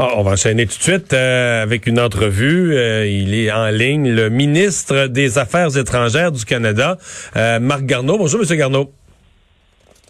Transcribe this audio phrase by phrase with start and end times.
[0.00, 2.76] Ah, on va enchaîner tout de suite euh, avec une entrevue.
[2.76, 6.98] Euh, il est en ligne, le ministre des Affaires étrangères du Canada,
[7.36, 8.16] euh, Marc Garneau.
[8.16, 8.92] Bonjour, Monsieur Garneau.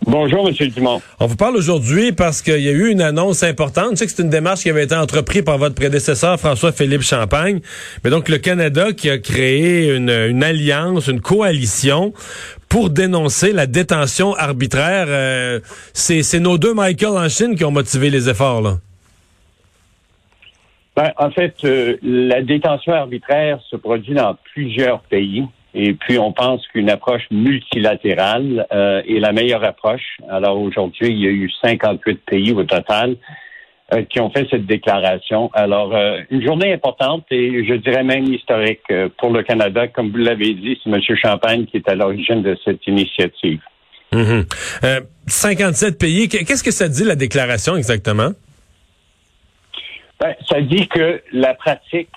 [0.05, 0.69] Bonjour, M.
[0.69, 1.01] Dumont.
[1.21, 3.93] On vous parle aujourd'hui parce qu'il y a eu une annonce importante.
[3.93, 7.61] Je sais que c'est une démarche qui avait été entreprise par votre prédécesseur, François-Philippe Champagne.
[8.05, 12.13] Mais donc, le Canada qui a créé une, une alliance, une coalition
[12.69, 15.07] pour dénoncer la détention arbitraire.
[15.09, 15.61] Euh,
[15.95, 18.77] c'est nos deux Michael en Chine qui ont motivé les efforts, là.
[20.99, 25.45] Ben, en fait, euh, la détention arbitraire se produit dans plusieurs pays.
[25.73, 30.17] Et puis, on pense qu'une approche multilatérale euh, est la meilleure approche.
[30.29, 33.15] Alors, aujourd'hui, il y a eu 58 pays au total
[33.95, 35.53] euh, qui ont fait cette déclaration.
[35.55, 35.97] Alors,
[36.31, 39.87] une journée importante et je dirais même historique pour le Canada.
[39.87, 41.01] Comme vous l'avez dit, c'est M.
[41.15, 43.61] Champagne qui est à l'origine de cette initiative.
[44.11, 45.97] 57 mm-hmm.
[45.97, 46.29] pays.
[46.29, 48.33] Qu'est-ce que ça dit, la déclaration, exactement?
[50.21, 52.11] Ben, ça dit que la pratique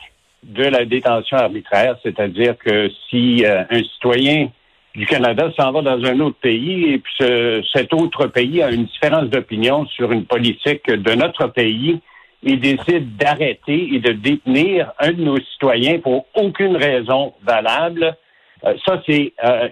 [0.43, 4.49] de la détention arbitraire, c'est-à-dire que si euh, un citoyen
[4.95, 8.85] du Canada s'en va dans un autre pays et puis cet autre pays a une
[8.85, 12.01] différence d'opinion sur une politique de notre pays
[12.43, 18.15] et décide d'arrêter et de détenir un de nos citoyens pour aucune raison valable,
[18.63, 19.69] euh, ça c'est euh,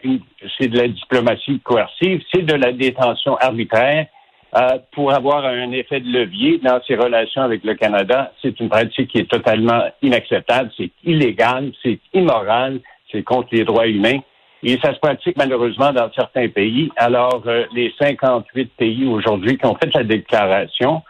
[0.58, 4.08] c'est de la diplomatie coercive, c'est de la détention arbitraire
[4.56, 8.32] euh, pour avoir un effet de levier dans ses relations avec le Canada.
[8.42, 12.80] C'est une pratique qui est totalement inacceptable, c'est illégal, c'est immoral,
[13.12, 14.20] c'est contre les droits humains.
[14.64, 16.90] Et ça se pratique malheureusement dans certains pays.
[16.98, 21.02] Alors, euh, les 58 pays aujourd'hui qui ont fait la déclaration,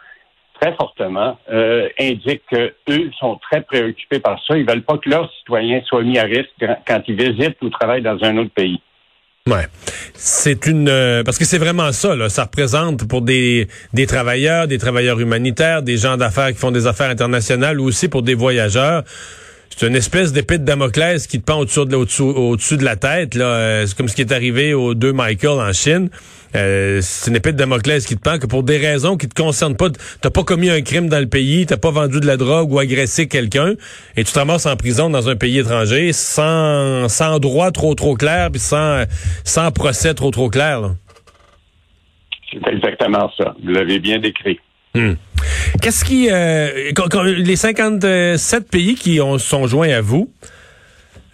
[0.60, 4.56] très fortement, euh, indiquent qu'eux sont très préoccupés par ça.
[4.56, 8.02] Ils veulent pas que leurs citoyens soient mis à risque quand ils visitent ou travaillent
[8.02, 8.80] dans un autre pays.
[9.50, 9.66] Ouais.
[10.14, 14.68] C'est une euh, parce que c'est vraiment ça là, ça représente pour des des travailleurs,
[14.68, 18.34] des travailleurs humanitaires, des gens d'affaires qui font des affaires internationales ou aussi pour des
[18.34, 19.02] voyageurs.
[19.76, 22.04] C'est une espèce d'épée de Damoclès qui te pend au-dessus de, au
[22.56, 23.34] -dessus de la tête.
[23.34, 23.44] là.
[23.46, 26.10] Euh, c'est comme ce qui est arrivé aux deux Michael en Chine.
[26.56, 29.40] Euh, c'est une épée de Damoclès qui te pend que pour des raisons qui te
[29.40, 29.88] concernent pas,
[30.20, 32.78] t'as pas commis un crime dans le pays, t'as pas vendu de la drogue ou
[32.78, 33.74] agressé quelqu'un,
[34.16, 38.14] et tu te ramasses en prison dans un pays étranger sans, sans droit trop trop
[38.14, 39.04] clair, puis sans,
[39.44, 40.94] sans procès trop trop clair.
[42.52, 43.54] C'est exactement ça.
[43.62, 44.58] Vous l'avez bien décrit.
[44.94, 45.12] Hmm.
[45.80, 46.28] Qu'est-ce qui...
[46.30, 46.90] Euh,
[47.36, 50.32] les 57 pays qui ont, sont joints à vous,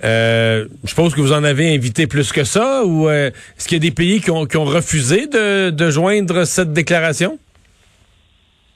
[0.05, 3.79] euh, je suppose que vous en avez invité plus que ça, ou euh, est-ce qu'il
[3.79, 7.39] y a des pays qui ont, refusé de, joindre cette déclaration?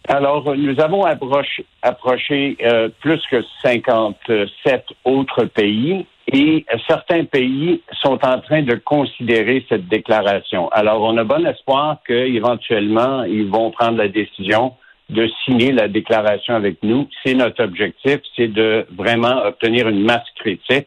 [0.09, 8.41] Alors, nous avons approché, euh, plus que 57 autres pays et certains pays sont en
[8.41, 10.69] train de considérer cette déclaration.
[10.71, 14.75] Alors, on a bon espoir qu'éventuellement, ils vont prendre la décision
[15.11, 17.09] de signer la déclaration avec nous.
[17.25, 20.87] C'est notre objectif, c'est de vraiment obtenir une masse critique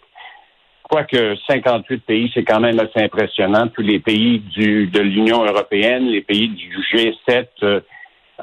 [0.90, 3.68] Quoique 58 pays, c'est quand même assez impressionnant.
[3.68, 7.80] Tous les pays du, de l'Union européenne, les pays du G7 euh,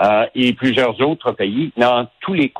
[0.00, 2.50] euh, et plusieurs autres pays dans tous les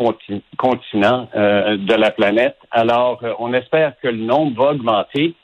[0.59, 2.57] continents euh, de la planète.
[2.71, 5.35] Alors, on espère que le nombre va augmenter.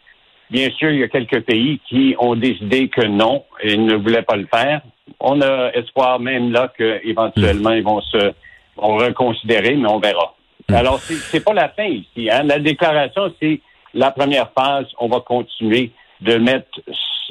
[0.51, 4.23] Bien sûr, il y a quelques pays qui ont décidé que non, ils ne voulaient
[4.23, 4.83] pas le faire.
[5.19, 8.33] On a espoir même là qu'éventuellement, ils vont se
[8.77, 10.35] vont reconsidérer, mais on verra.
[10.69, 10.75] Hmm.
[10.75, 12.29] Alors, c'est pas la fin ici.
[12.31, 12.43] Hein?
[12.45, 13.61] La déclaration, c'est
[13.97, 15.91] la première phase, on va continuer
[16.21, 16.69] de mettre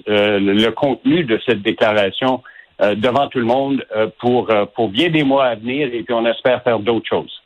[0.09, 2.43] euh, le contenu de cette déclaration
[2.81, 6.13] euh, devant tout le monde euh, pour, pour bien des mois à venir et puis
[6.13, 7.41] on espère faire d'autres choses.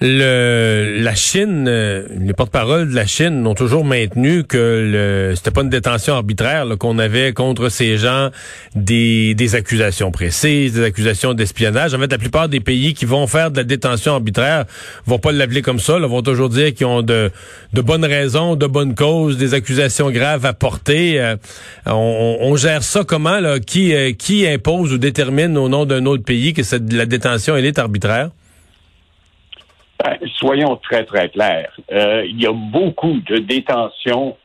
[0.00, 5.62] Le, la Chine, euh, les porte-parole de la Chine ont toujours maintenu que c'était pas
[5.62, 8.30] une détention arbitraire qu'on avait contre ces gens
[8.76, 11.94] des, accusations précises, des accusations d'espionnage.
[11.94, 14.66] En fait, la plupart des pays qui vont faire de la détention arbitraire
[15.04, 15.98] vont pas l'appeler comme ça.
[15.98, 17.32] Là, vont toujours dire qu'ils ont de,
[17.72, 21.20] bonnes raisons, de bonnes causes, des accusations graves à porter.
[21.20, 21.34] Euh,
[21.86, 23.58] on, gère ça comment là?
[23.58, 26.62] Qui euh, qui impose ou détermine au nom d'un autre pays que
[26.94, 28.30] la détention est arbitraire?
[30.02, 31.72] Ben, soyons très, très clairs.
[31.92, 34.36] Euh, il y a beaucoup de détentions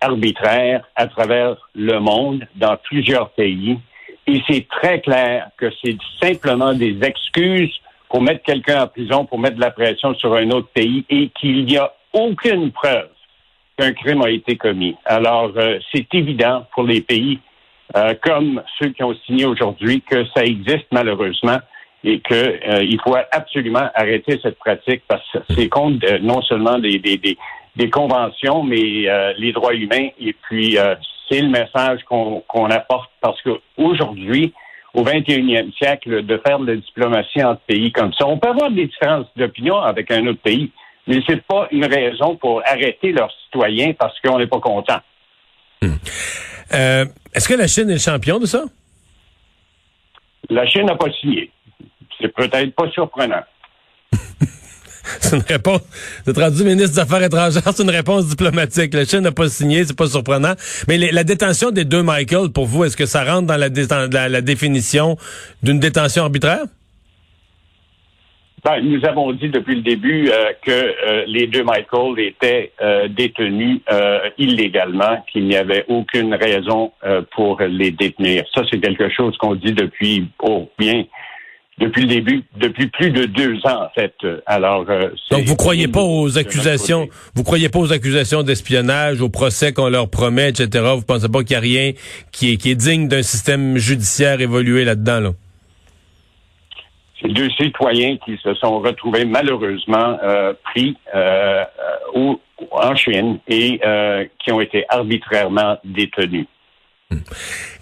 [0.00, 3.78] arbitraires à travers le monde, dans plusieurs pays.
[4.26, 7.74] Et c'est très clair que c'est simplement des excuses
[8.08, 11.28] pour mettre quelqu'un en prison, pour mettre de la pression sur un autre pays et
[11.38, 13.08] qu'il n'y a aucune preuve
[13.76, 14.94] qu'un crime a été commis.
[15.04, 17.40] Alors, euh, c'est évident pour les pays
[17.96, 21.58] euh, comme ceux qui ont signé aujourd'hui que ça existe malheureusement
[22.04, 26.78] et qu'il euh, faut absolument arrêter cette pratique parce que c'est contre euh, non seulement
[26.78, 27.18] des, des,
[27.76, 30.08] des, conventions, mais euh, les droits humains.
[30.20, 30.76] Et puis,
[31.28, 34.52] c'est le message qu'on apporte parce qu'aujourd'hui,
[34.92, 38.26] au 21e siècle de faire de la diplomatie entre pays comme ça.
[38.26, 40.70] On peut avoir des différences d'opinion avec un autre pays,
[41.06, 45.00] mais c'est pas une raison pour arrêter leurs citoyens parce qu'on n'est pas content.
[45.82, 45.96] Hmm.
[46.74, 47.04] Euh,
[47.34, 48.64] est-ce que la Chine est le champion de ça?
[50.48, 51.50] La Chine n'a pas signé.
[52.24, 53.42] C'est peut-être pas surprenant.
[55.20, 55.82] c'est une réponse.
[56.24, 58.94] Vous êtes rendu ministre des Affaires étrangères, c'est une réponse diplomatique.
[58.94, 60.54] La Chine n'a pas signé, c'est pas surprenant.
[60.88, 65.18] Mais la détention des deux Michael, pour vous, est-ce que ça rentre dans la, définition
[65.62, 66.64] d'une détention arbitraire?
[68.64, 73.08] Ben, nous avons dit depuis le début euh, que euh, les deux Michael étaient euh,
[73.08, 73.80] détenus
[74.38, 76.92] illégalement, qu'il n'y avait aucune raison
[77.32, 78.44] pour les détenir.
[78.54, 81.04] Ça, c'est quelque chose qu'on dit depuis, oh, bien,
[81.78, 84.14] depuis le début, depuis plus de deux ans en fait.
[84.46, 89.28] Alors, euh, donc vous croyez pas aux accusations, vous croyez pas aux accusations d'espionnage, au
[89.28, 90.92] procès qu'on leur promet, etc.
[90.94, 91.92] Vous pensez pas qu'il y a rien
[92.32, 95.30] qui est, qui est digne d'un système judiciaire évolué là-dedans là?
[97.20, 101.64] C'est deux citoyens qui se sont retrouvés malheureusement euh, pris euh,
[102.70, 103.80] en Chine et
[104.38, 106.46] qui ont été arbitrairement détenus.
[107.10, 107.18] Hmm.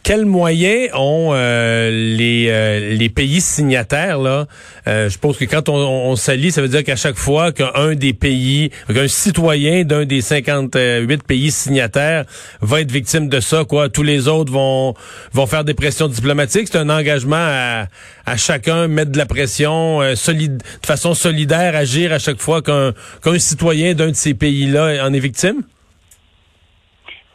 [0.03, 4.47] Quels moyens ont euh, les, euh, les pays signataires là?
[4.89, 7.95] Euh, Je pense que quand on, on, s'allie, ça veut dire qu'à chaque fois qu'un
[7.95, 12.25] des pays, qu'un citoyen d'un des 58 pays signataires
[12.61, 14.95] va être victime de ça, quoi, tous les autres vont
[15.33, 16.69] vont faire des pressions diplomatiques.
[16.73, 17.87] C'est un engagement à,
[18.27, 22.93] à chacun mettre de la pression, solide, de façon solidaire, agir à chaque fois qu'un
[23.23, 25.63] qu'un citoyen d'un de ces pays-là en est victime?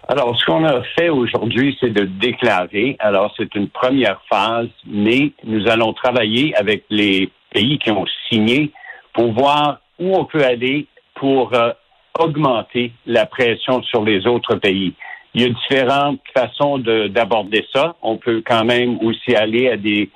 [0.10, 2.96] Alors, ce qu'on a fait aujourd'hui, c'est de déclarer.
[3.00, 8.72] Alors, c'est une première phase, mais nous allons travailler avec les pays qui ont signé
[9.14, 11.72] pour voir où on peut aller pour euh,
[12.18, 14.94] augmenter la pression sur les autres pays.
[15.34, 17.96] Il y a différentes façons d'aborder ça.
[18.02, 20.10] On peut quand même aussi aller à des,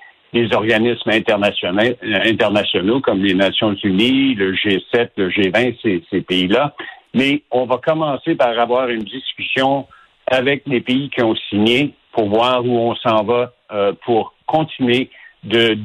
[0.54, 6.74] organismes internationaux, internationaux comme les Nations Unies, le G7, le G20, ces, ces pays-là.
[7.14, 9.88] Mais on va commencer par avoir une discussion
[10.28, 15.10] avec les pays qui ont signé pour voir où on s'en va euh, pour continuer
[15.44, 15.78] de,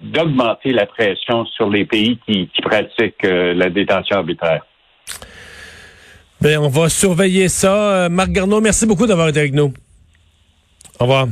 [0.00, 4.64] d'augmenter la pression sur les pays qui, pratiquent euh, la détention arbitraire.
[6.40, 8.04] Bien, on va surveiller ça.
[8.04, 9.72] Euh, Marc Garneau, merci beaucoup d'avoir été avec nous.
[11.00, 11.28] Au revoir.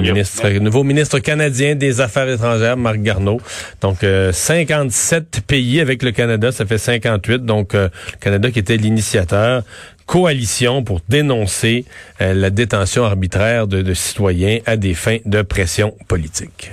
[0.00, 3.38] Ministre, nouveau ministre canadien des Affaires étrangères, Marc Garneau.
[3.82, 3.98] Donc,
[4.32, 7.44] 57 euh, pays avec le Canada, ça fait 58.
[7.44, 9.64] Donc, euh, le Canada qui était l'initiateur.
[10.06, 11.84] Coalition pour dénoncer
[12.22, 16.72] euh, la détention arbitraire de, de citoyens à des fins de pression politique.